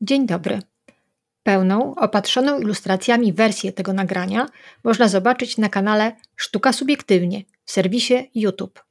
[0.00, 0.58] Dzień dobry.
[1.42, 4.46] Pełną, opatrzoną ilustracjami wersję tego nagrania
[4.84, 8.84] można zobaczyć na kanale Sztuka Subiektywnie w serwisie YouTube.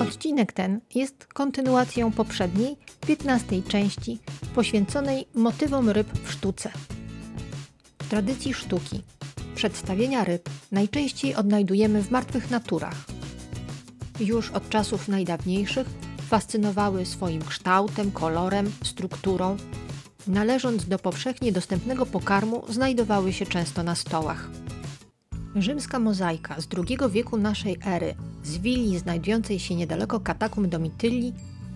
[0.00, 2.76] Odcinek ten jest kontynuacją poprzedniej,
[3.06, 4.18] 15 części
[4.54, 6.70] poświęconej motywom ryb w sztuce.
[7.98, 9.02] W tradycji sztuki
[9.54, 13.04] przedstawienia ryb najczęściej odnajdujemy w martwych naturach–
[14.20, 15.86] już od czasów najdawniejszych
[16.28, 19.56] fascynowały swoim kształtem, kolorem, strukturą.
[20.26, 24.48] Należąc do powszechnie dostępnego pokarmu, znajdowały się często na stołach.
[25.56, 28.14] Rzymska mozaika z II wieku naszej ery,
[28.44, 31.32] z willi znajdującej się niedaleko katakum Domitylli,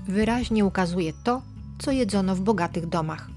[0.09, 1.43] wyraźnie ukazuje to,
[1.79, 3.31] co jedzono w bogatych domach.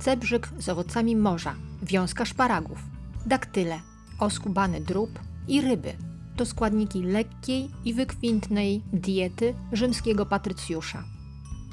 [0.00, 2.78] Cebrzyk z owocami morza, wiązka szparagów,
[3.26, 3.80] daktyle,
[4.18, 5.92] oskubany drób i ryby–
[6.38, 11.04] to składniki lekkiej i wykwintnej diety rzymskiego patrycjusza.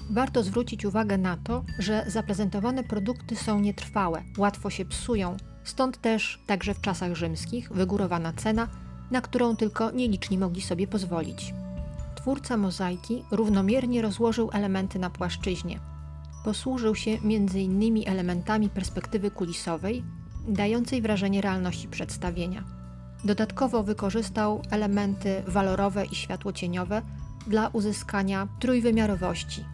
[0.10, 6.40] Warto zwrócić uwagę na to, że zaprezentowane produkty są nietrwałe, łatwo się psują, stąd też
[6.48, 8.68] także w czasach rzymskich wygórowana cena,
[9.12, 11.54] na którą tylko nieliczni mogli sobie pozwolić.
[12.16, 15.80] Twórca mozaiki równomiernie rozłożył elementy na płaszczyźnie.
[16.44, 18.04] Posłużył się m.in.
[18.06, 20.04] elementami perspektywy kulisowej,
[20.48, 22.75] dającej wrażenie realności przedstawienia.
[23.26, 27.02] Dodatkowo wykorzystał elementy walorowe i światłocieniowe
[27.48, 29.66] dla uzyskania trójwymiarowości.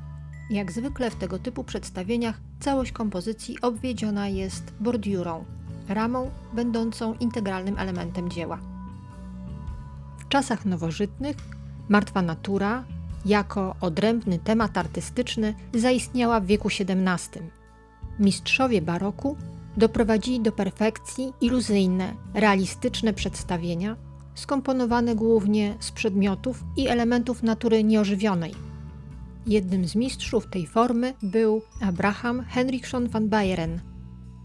[0.50, 5.46] Jak zwykle w tego typu przedstawieniach całość kompozycji obwiedziona jest bordiurą,
[5.90, 8.60] ramą będącą integralnym elementem dzieła.
[10.18, 11.38] W czasach nowożytnych
[11.90, 12.84] martwa natura
[13.26, 17.42] jako odrębny temat artystyczny zaistniała w wieku XVII.
[18.20, 19.38] Mistrzowie baroku
[19.78, 23.96] doprowadzili do perfekcji iluzyjne, realistyczne przedstawienia,
[24.36, 28.54] skomponowane głównie z przedmiotów i elementów natury nieożywionej.
[29.48, 33.80] Jednym z mistrzów tej formy był Abraham Henriksson van Bayeren.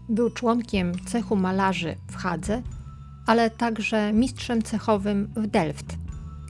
[0.09, 2.61] Był członkiem cechu malarzy w Hadze,
[3.27, 5.95] ale także mistrzem cechowym w Delft.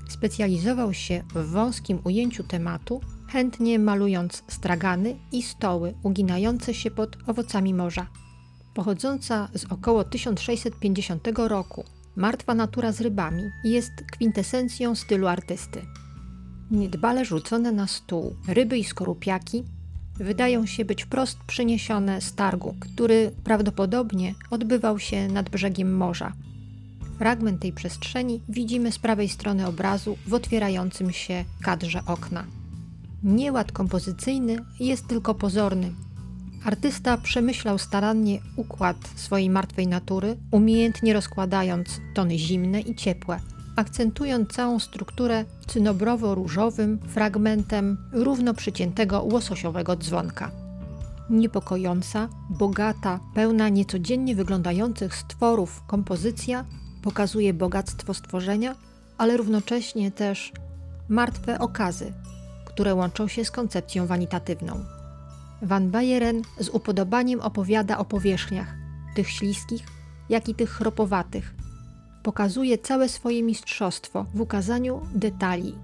[0.09, 7.73] Specjalizował się w wąskim ujęciu tematu, chętnie malując stragany i stoły uginające się pod owocami
[7.73, 8.07] morza
[8.77, 11.83] pochodząca z około 1650 roku,
[12.15, 15.81] martwa natura z rybami jest kwintesencją stylu artysty.
[16.71, 19.63] Niedbale rzucone na stół ryby i skorupiaki
[20.15, 26.33] wydają się być wprost przyniesione z targu, który prawdopodobnie odbywał się nad brzegiem morza.
[27.17, 32.45] Fragment tej przestrzeni widzimy z prawej strony obrazu w otwierającym się kadrze okna.
[33.23, 35.93] Nieład kompozycyjny jest tylko pozorny,
[36.67, 43.39] Artysta przemyślał starannie układ swojej martwej natury, umiejętnie rozkładając tony zimne i ciepłe,
[43.75, 50.51] akcentując całą strukturę cynobrowo-różowym fragmentem równo przyciętego łososiowego dzwonka.
[51.29, 56.65] Niepokojąca, bogata, pełna niecodziennie wyglądających stworów kompozycja
[57.01, 58.75] pokazuje bogactwo stworzenia,
[59.17, 60.51] ale równocześnie też
[61.09, 62.13] martwe okazy,
[62.65, 64.96] które łączą się z koncepcją wanitatywną.
[65.61, 68.75] Van Bayeren z upodobaniem opowiada o powierzchniach,
[69.15, 69.83] tych śliskich,
[70.29, 71.55] jak i tych chropowatych.
[72.23, 75.75] Pokazuje całe swoje mistrzostwo w ukazaniu detali.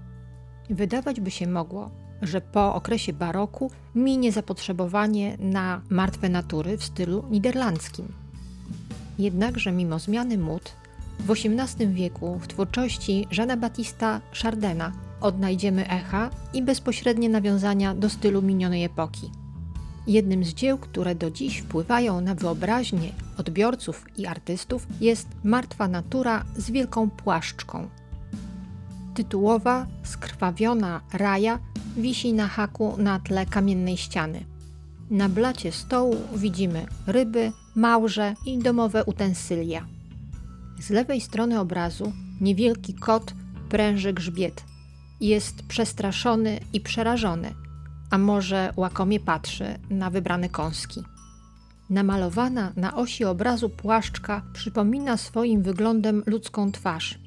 [0.70, 1.90] Wydawać by się mogło,
[2.22, 8.08] że po okresie baroku minie zapotrzebowanie na martwe natury w stylu niderlandzkim.
[9.18, 10.72] Jednakże mimo zmiany mód,
[11.18, 18.42] w XVIII wieku w twórczości Jeana Battista Chardena odnajdziemy echa i bezpośrednie nawiązania do stylu
[18.42, 19.30] minionej epoki.
[20.06, 26.44] Jednym z dzieł, które do dziś wpływają na wyobraźnię odbiorców i artystów, jest Martwa Natura
[26.56, 27.88] z wielką płaszczką.
[29.14, 31.58] Tytułowa, skrwawiona raja
[31.96, 34.44] wisi na haku na tle kamiennej ściany.
[35.10, 39.86] Na blacie stołu widzimy ryby, małże i domowe utensylia.
[40.80, 43.34] Z lewej strony obrazu niewielki kot
[43.68, 44.64] pręży grzbiet.
[45.20, 47.54] Jest przestraszony i przerażony–
[48.14, 51.02] a może łakomie patrzy na wybrane kąski.
[51.90, 57.18] Namalowana na osi obrazu płaszczka przypomina swoim wyglądem ludzką twarz.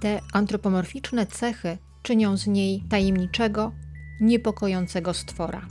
[0.00, 3.72] Te antropomorficzne cechy czynią z niej tajemniczego,
[4.20, 5.66] niepokojącego stwora.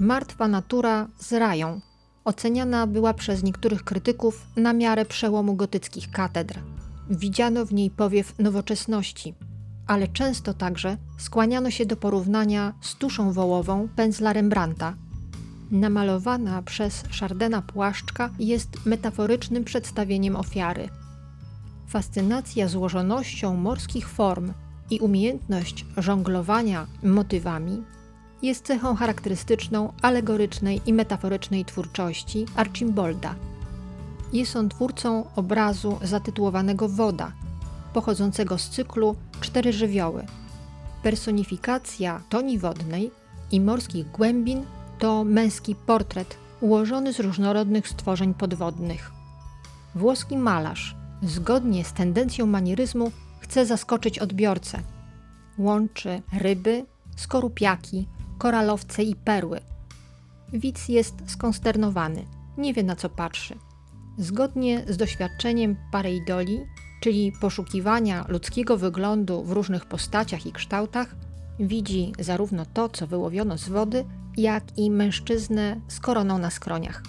[0.00, 1.80] Martwa natura z rają
[2.24, 6.58] oceniana była przez niektórych krytyków na miarę przełomu gotyckich katedr.
[7.10, 9.34] Widziano w niej powiew nowoczesności,
[9.86, 14.94] ale często także skłaniano się do porównania z tuszą wołową pędzla Rembrandta.
[15.70, 20.88] Namalowana przez Chardena płaszczka jest metaforycznym przedstawieniem ofiary.
[21.88, 24.52] Fascynacja złożonością morskich form
[24.90, 27.82] i umiejętność żonglowania motywami
[28.42, 33.34] jest cechą charakterystyczną alegorycznej i metaforycznej twórczości Archimbolda.
[34.32, 37.32] Jest on twórcą obrazu zatytułowanego Woda,
[37.92, 40.26] pochodzącego z cyklu Cztery żywioły.
[41.02, 43.10] Personifikacja toni wodnej
[43.52, 44.64] i morskich głębin
[44.98, 49.12] to męski portret ułożony z różnorodnych stworzeń podwodnych.
[49.94, 54.78] Włoski malarz, zgodnie z tendencją manieryzmu, chce zaskoczyć odbiorcę.
[55.58, 56.86] Łączy ryby,
[57.16, 59.60] skorupiaki, koralowce i perły.
[60.52, 62.24] Widz jest skonsternowany,
[62.58, 63.54] nie wie na co patrzy.
[64.18, 66.60] Zgodnie z doświadczeniem pareidoli,
[67.02, 71.14] czyli poszukiwania ludzkiego wyglądu w różnych postaciach i kształtach,
[71.58, 74.04] widzi zarówno to, co wyłowiono z wody,
[74.36, 77.02] jak i mężczyznę z koroną na skroniach.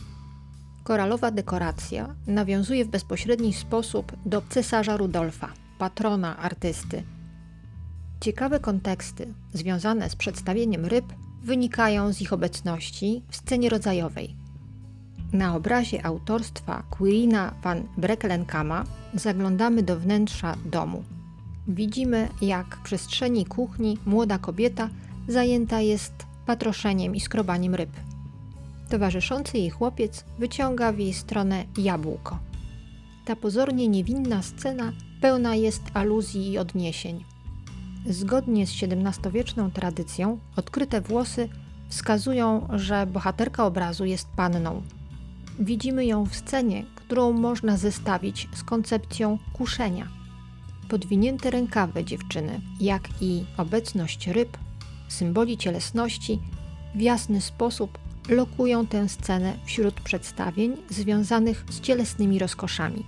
[0.84, 7.04] Koralowa dekoracja nawiązuje w bezpośredni sposób do cesarza Rudolfa, patrona artysty.
[8.22, 11.06] Ciekawe konteksty związane z przedstawieniem ryb
[11.44, 14.43] wynikają z ich obecności w scenie rodzajowej.
[15.34, 18.84] Na obrazie autorstwa Quirina van Breckelenkama
[19.14, 21.04] zaglądamy do wnętrza domu.
[21.68, 24.90] Widzimy, jak w przestrzeni kuchni młoda kobieta
[25.28, 26.14] zajęta jest
[26.46, 27.90] patroszeniem i skrobaniem ryb.
[28.90, 32.40] Towarzyszący jej chłopiec wyciąga w jej stronę jabłko.
[33.26, 37.24] Ta pozornie niewinna scena pełna jest aluzji i odniesień.
[38.10, 41.50] Zgodnie z XVII-wieczną tradycją, odkryte włosy
[41.90, 44.82] wskazują, że bohaterka obrazu jest panną.
[45.60, 50.08] Widzimy ją w scenie, którą można zestawić z koncepcją kuszenia.
[50.90, 54.58] Podwinięte rękawy dziewczyny, jak i obecność ryb,
[55.08, 56.40] symboli cielesności,
[56.96, 57.98] w jasny sposób
[58.30, 63.06] lokują tę scenę wśród przedstawień związanych z cielesnymi rozkoszami.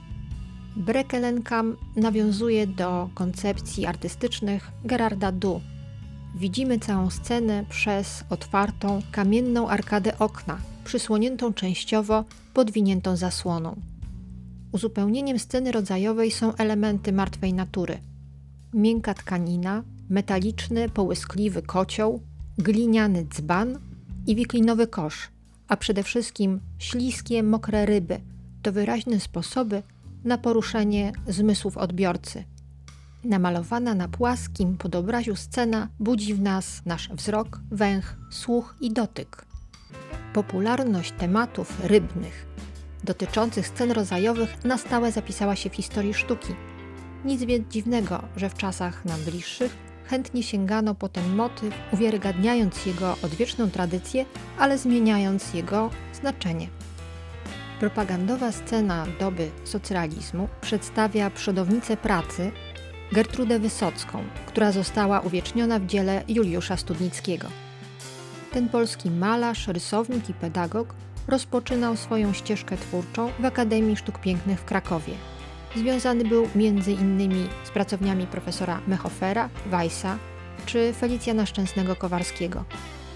[0.75, 5.61] Brekelenkam nawiązuje do koncepcji artystycznych Gerarda Du.
[6.35, 13.75] Widzimy całą scenę przez otwartą, kamienną arkadę okna, przysłoniętą częściowo podwiniętą zasłoną.
[14.71, 17.97] Uzupełnieniem sceny rodzajowej są elementy martwej natury.
[18.73, 22.21] Miękka tkanina, metaliczny, połyskliwy kocioł,
[22.57, 23.79] gliniany dzban
[24.27, 25.29] i wiklinowy kosz,
[25.67, 28.19] a przede wszystkim śliskie, mokre ryby
[28.61, 29.83] to wyraźne sposoby
[30.23, 32.43] na poruszenie zmysłów odbiorcy.
[33.25, 39.45] Namalowana na płaskim podobraziu scena budzi w nas nasz wzrok, węch, słuch i dotyk.
[40.33, 42.45] Popularność tematów rybnych
[43.03, 46.53] dotyczących scen rodzajowych na stałe zapisała się w historii sztuki.
[47.25, 53.17] Nic więc dziwnego, że w czasach nam bliższych chętnie sięgano po ten motyw, uwiarygadniając jego
[53.23, 54.25] odwieczną tradycję,
[54.59, 56.67] ale zmieniając jego znaczenie.
[57.79, 62.51] Propagandowa scena doby socrealizmu przedstawia przodownicę pracy
[63.11, 67.47] Gertrudę Wysocką, która została uwieczniona w dziele Juliusza Studnickiego.
[68.51, 70.95] Ten polski malarz, rysownik i pedagog
[71.27, 75.13] rozpoczynał swoją ścieżkę twórczą w Akademii Sztuk Pięknych w Krakowie.
[75.75, 77.47] Związany był m.in.
[77.63, 80.17] z pracowniami profesora Mechofera, Weissa
[80.65, 82.63] czy Felicjana Szczęsnego Kowarskiego.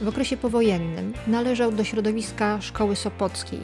[0.02, 3.60] W okresie powojennym należał do środowiska Szkoły Sopockiej,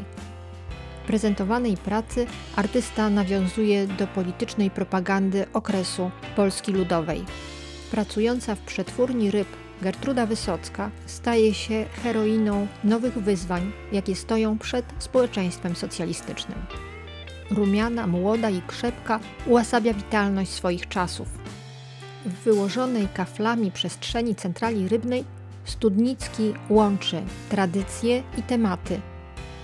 [1.07, 7.25] prezentowanej pracy artysta nawiązuje do politycznej propagandy okresu Polski Ludowej.
[7.91, 9.47] Pracująca w przetwórni ryb
[9.81, 16.57] Gertruda Wysocka staje się heroiną nowych wyzwań, jakie stoją przed społeczeństwem socjalistycznym.
[17.51, 21.27] Rumiana, młoda i krzepka ułasabia witalność swoich czasów.
[22.25, 25.23] W wyłożonej kaflami przestrzeni centrali rybnej
[25.65, 29.01] Studnicki łączy tradycje i tematy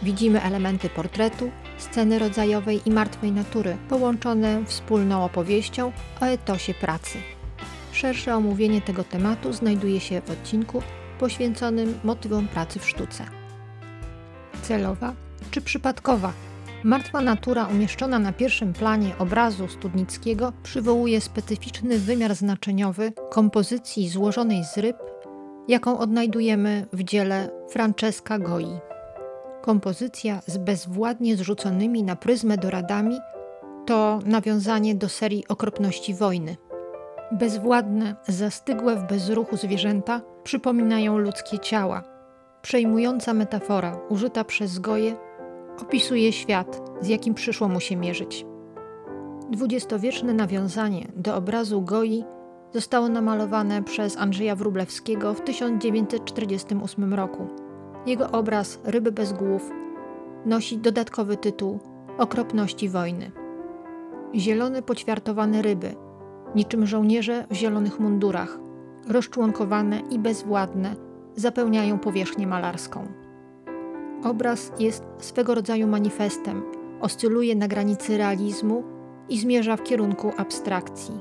[0.04, 5.92] Widzimy elementy portretu, sceny rodzajowej i martwej natury, połączone wspólną opowieścią
[6.22, 7.18] o etosie pracy.
[7.92, 10.82] Szersze omówienie tego tematu znajduje się w odcinku
[11.20, 13.26] poświęconym motywom pracy w sztuce.
[14.62, 15.14] Celowa
[15.52, 16.34] czy przypadkowa?
[16.84, 24.78] Martwa natura umieszczona na pierwszym planie obrazu Studnickiego przywołuje specyficzny wymiar znaczeniowy kompozycji złożonej z
[24.78, 24.98] ryb,
[25.68, 28.91] jaką odnajdujemy w dziele Francesca Goi.
[29.62, 33.20] Kompozycja z bezwładnie zrzuconymi na pryzmę doradami
[33.86, 36.58] to nawiązanie do serii okropności wojny.
[37.32, 42.04] Bezwładne, zastygłe w bezruchu zwierzęta przypominają ludzkie ciała.
[42.62, 45.16] Przejmująca metafora, użyta przez Goje,
[45.82, 48.46] opisuje świat, z jakim przyszło mu się mierzyć.
[49.50, 52.24] Dwudziestowieczne nawiązanie do obrazu Goi
[52.74, 57.48] zostało namalowane przez Andrzeja Wrublewskiego w 1948 roku.
[58.06, 59.72] Jego obraz Ryby bez głów
[60.46, 61.80] nosi dodatkowy tytuł
[62.18, 63.32] Okropności wojny.
[64.36, 65.96] Zielone poćwiartowane ryby,
[66.56, 68.60] niczym żołnierze w zielonych mundurach,
[69.08, 70.96] rozczłonkowane i bezwładne,
[71.36, 73.08] zapełniają powierzchnię malarską.
[74.24, 76.64] Obraz jest swego rodzaju manifestem,
[77.02, 78.84] oscyluje na granicy realizmu
[79.30, 81.20] i zmierza w kierunku abstrakcji.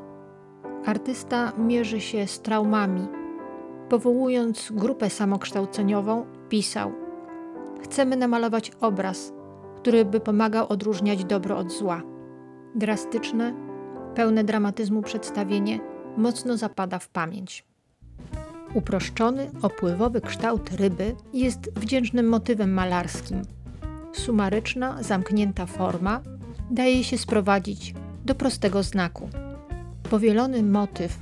[0.87, 3.07] Artysta mierzy się z traumami.
[3.89, 6.93] Powołując grupę samokształceniową, pisał:
[7.83, 9.33] Chcemy namalować obraz,
[9.77, 12.03] który by pomagał odróżniać dobro od zła.
[12.75, 13.55] Drastyczne,
[14.15, 15.81] pełne dramatyzmu przedstawienie
[16.17, 17.65] mocno zapada w pamięć.
[18.75, 23.43] Uproszczony, opływowy kształt ryby jest wdzięcznym motywem malarskim.
[24.13, 26.21] Sumaryczna, zamknięta forma
[26.71, 29.29] daje się sprowadzić do prostego znaku.
[30.11, 31.19] Powielony motyw,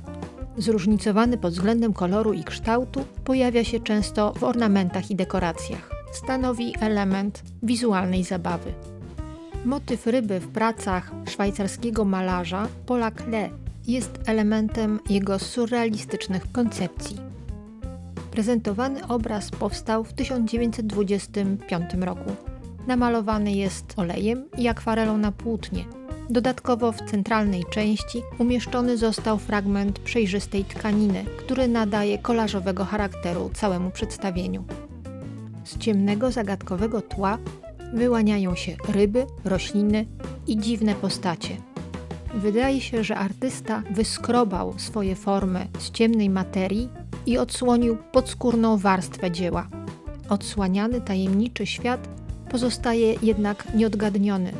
[0.57, 5.89] zróżnicowany pod względem koloru i kształtu, pojawia się często w ornamentach i dekoracjach.
[6.11, 8.73] Stanowi element wizualnej zabawy.
[9.65, 13.49] Motyw ryby w pracach szwajcarskiego malarza Paula Klee
[13.87, 17.17] jest elementem jego surrealistycznych koncepcji.
[18.31, 22.35] Prezentowany obraz powstał w 1925 roku.
[22.87, 25.98] Namalowany jest olejem i akwarelą na płótnie.
[26.31, 34.63] Dodatkowo w centralnej części umieszczony został fragment przejrzystej tkaniny, który nadaje kolażowego charakteru całemu przedstawieniu.
[35.63, 37.37] Z ciemnego, zagadkowego tła
[37.93, 40.05] wyłaniają się ryby, rośliny
[40.47, 41.57] i dziwne postacie.
[42.33, 46.89] Wydaje się, że artysta wyskrobał swoje formy z ciemnej materii
[47.25, 49.67] i odsłonił podskórną warstwę dzieła.
[50.29, 52.09] Odsłaniany tajemniczy świat
[52.51, 54.51] pozostaje jednak nieodgadniony.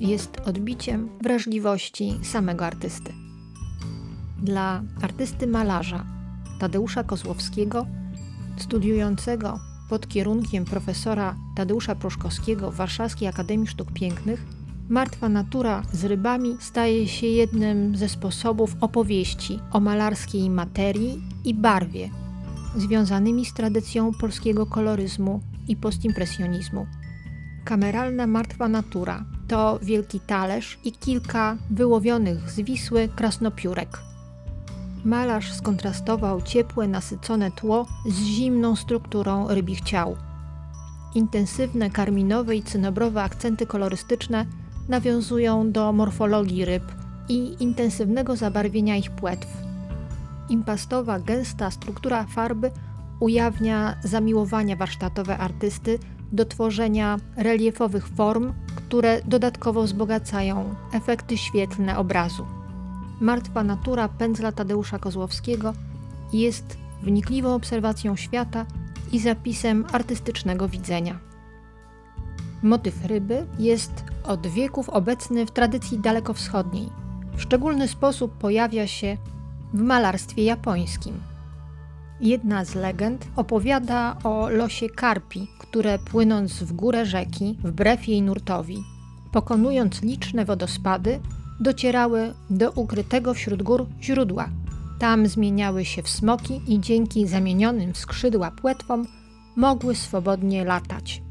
[0.00, 3.12] Jest odbiciem wrażliwości samego artysty.
[4.42, 6.04] Dla artysty malarza
[6.58, 7.86] Tadeusza Kozłowskiego,
[8.56, 14.46] studiującego pod kierunkiem profesora Tadeusza Proszkowskiego w Warszawskiej Akademii Sztuk Pięknych,
[14.88, 22.10] martwa natura z rybami staje się jednym ze sposobów opowieści o malarskiej materii i barwie,
[22.76, 26.86] związanymi z tradycją polskiego koloryzmu i postimpresjonizmu.
[27.64, 33.98] Kameralna martwa natura to wielki talerz i kilka wyłowionych z Wisły krasnopiórek.
[35.04, 40.16] Malarz skontrastował ciepłe, nasycone tło z zimną strukturą rybich ciał.
[41.14, 44.46] Intensywne karminowe i cynobrowe akcenty kolorystyczne
[44.88, 46.84] nawiązują do morfologii ryb
[47.28, 49.48] i intensywnego zabarwienia ich płetw.
[50.48, 52.70] Impastowa, gęsta struktura farby
[53.20, 55.98] ujawnia zamiłowania warsztatowe artysty
[56.32, 58.52] do tworzenia reliefowych form,
[58.90, 62.46] które dodatkowo wzbogacają efekty świetlne obrazu.
[63.20, 65.72] Martwa natura pędzla Tadeusza Kozłowskiego
[66.32, 68.66] jest wnikliwą obserwacją świata
[69.12, 71.18] i zapisem artystycznego widzenia.
[72.62, 76.88] Motyw ryby jest od wieków obecny w tradycji dalekowschodniej.
[77.36, 79.16] W szczególny sposób pojawia się
[79.74, 81.29] w malarstwie japońskim.
[82.20, 88.84] Jedna z legend opowiada o losie karpi, które płynąc w górę rzeki, wbrew jej nurtowi,
[89.32, 91.20] pokonując liczne wodospady,
[91.60, 94.48] docierały do ukrytego wśród gór źródła.
[94.98, 99.06] Tam zmieniały się w smoki i dzięki zamienionym w skrzydła płetwom
[99.56, 101.22] mogły swobodnie latać.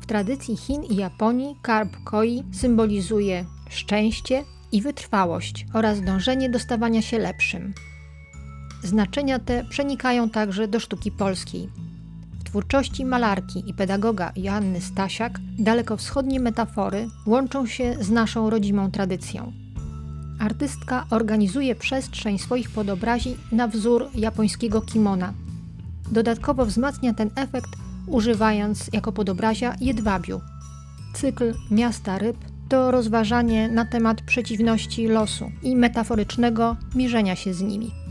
[0.00, 7.02] W tradycji Chin i Japonii karp koi symbolizuje szczęście i wytrwałość oraz dążenie do stawania
[7.02, 7.74] się lepszym.
[8.86, 11.68] Znaczenia te przenikają także do sztuki polskiej.
[12.40, 19.52] W twórczości malarki i pedagoga Joanny Stasiak dalekowschodnie metafory łączą się z naszą rodzimą tradycją.
[20.40, 25.32] Artystka organizuje przestrzeń swoich podobrazi na wzór japońskiego kimona.
[26.12, 27.70] Dodatkowo wzmacnia ten efekt
[28.06, 30.40] używając jako podobrazia jedwabiu.
[31.14, 32.36] Cykl Miasta Ryb
[32.68, 38.05] to rozważanie na temat przeciwności losu i metaforycznego mierzenia się z nimi.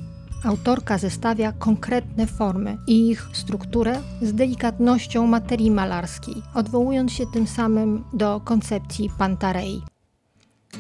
[0.46, 8.04] Autorka zestawia konkretne formy i ich strukturę z delikatnością materii malarskiej, odwołując się tym samym
[8.14, 9.82] do koncepcji Pantarei.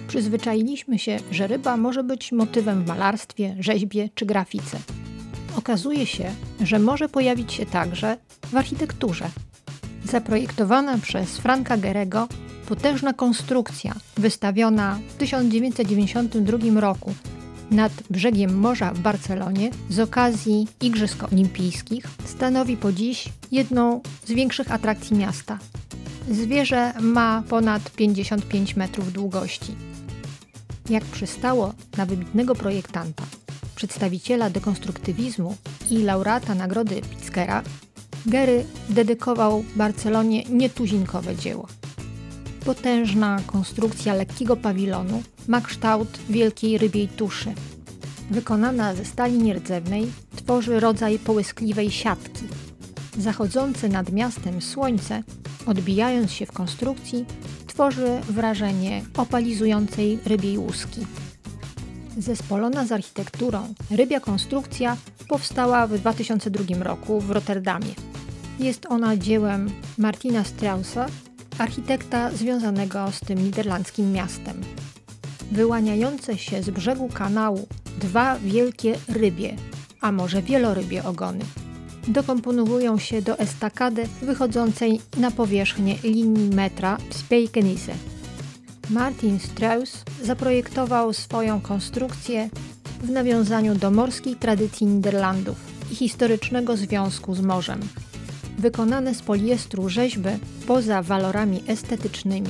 [0.07, 4.77] Przyzwyczailiśmy się, że ryba może być motywem w malarstwie, rzeźbie czy grafice.
[5.57, 6.31] Okazuje się,
[6.61, 9.25] że może pojawić się także w architekturze.
[10.03, 12.27] Zaprojektowana przez Franka Gerego
[12.67, 17.13] potężna konstrukcja wystawiona w 1992 roku
[17.71, 24.71] nad brzegiem morza w Barcelonie z okazji Igrzysk Olimpijskich stanowi po dziś jedną z większych
[24.71, 25.59] atrakcji miasta.
[26.31, 29.75] Zwierzę ma ponad 55 metrów długości.
[30.89, 33.23] Jak przystało na wybitnego projektanta,
[33.75, 35.55] przedstawiciela dekonstruktywizmu
[35.91, 37.63] i laureata nagrody Pritzkera,
[38.25, 41.67] Gery dedykował Barcelonie nietuzinkowe dzieło.
[42.65, 47.53] Potężna konstrukcja lekkiego pawilonu ma kształt wielkiej rybiej tuszy.
[48.31, 52.43] Wykonana ze stali nierdzewnej, tworzy rodzaj połyskliwej siatki.
[53.17, 55.23] Zachodzące nad miastem słońce,
[55.65, 57.25] odbijając się w konstrukcji,
[57.67, 61.05] tworzy wrażenie opalizującej rybiej łuski.
[62.17, 64.97] Zespolona z architekturą, rybia konstrukcja
[65.27, 67.93] powstała w 2002 roku w Rotterdamie.
[68.59, 71.05] Jest ona dziełem Martina Straussa,
[71.57, 74.61] architekta związanego z tym niderlandzkim miastem.
[75.51, 77.67] Wyłaniające się z brzegu kanału
[77.99, 79.55] dwa wielkie rybie,
[80.01, 81.45] a może wielorybie ogony,
[82.07, 87.93] dokomponowują się do estakady wychodzącej na powierzchnię linii metra Spijkenisse.
[88.89, 92.49] Martin Strauss zaprojektował swoją konstrukcję
[93.03, 95.57] w nawiązaniu do morskiej tradycji Niderlandów
[95.91, 97.79] i historycznego związku z morzem.
[98.57, 100.29] Wykonane z poliestru rzeźby,
[100.67, 102.49] poza walorami estetycznymi,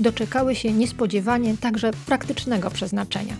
[0.00, 3.36] doczekały się niespodziewanie także praktycznego przeznaczenia.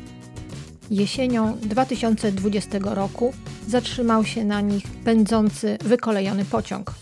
[0.91, 3.33] Jesienią 2020 roku
[3.69, 6.95] zatrzymał się na nich pędzący, wykolejony pociąg.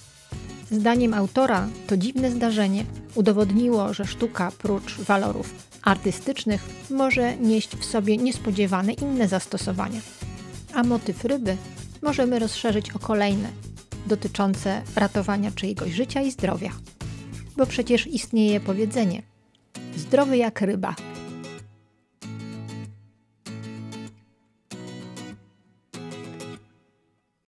[0.71, 8.17] Zdaniem autora to dziwne zdarzenie udowodniło, że sztuka prócz walorów artystycznych może nieść w sobie
[8.17, 10.01] niespodziewane inne zastosowania.
[10.75, 11.57] A motyw ryby
[12.03, 13.49] możemy rozszerzyć o kolejne,
[14.07, 16.71] dotyczące ratowania czyjegoś życia i zdrowia.
[17.57, 19.23] Bo przecież istnieje powiedzenie:
[19.97, 20.95] zdrowy jak ryba,